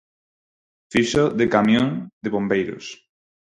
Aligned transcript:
Fixo 0.93 1.23
de 1.39 1.45
camión 1.53 1.87
de 2.23 2.29
bombeiros. 2.35 2.85